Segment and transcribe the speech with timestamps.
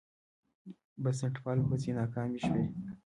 [1.03, 2.65] بنسټپالو هڅې ناکامې شوې.